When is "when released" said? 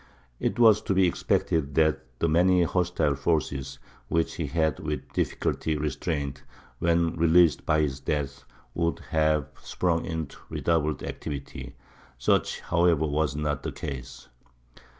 6.79-7.67